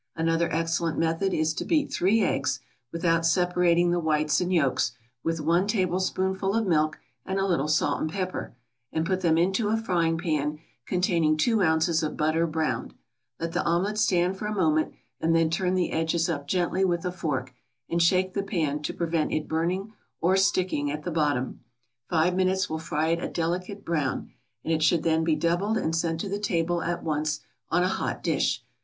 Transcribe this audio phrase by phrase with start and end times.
[0.15, 2.59] Another excellent method is to beat three eggs,
[2.91, 4.93] without separating the whites and yolks,
[5.23, 8.55] with one tablespoonful of milk, and a little salt and pepper,
[8.91, 12.95] and put them into a frying pan containing two ounces of butter browned;
[13.39, 17.05] let the omelette stand for a moment, and then turn the edges up gently with
[17.05, 17.53] a fork,
[17.87, 21.59] and shake the pan to prevent it burning or sticking at the bottom;
[22.09, 24.31] five minutes will fry it a delicate brown,
[24.63, 27.87] and it should then be doubled and sent to the table at once on a
[27.87, 28.63] hot dish.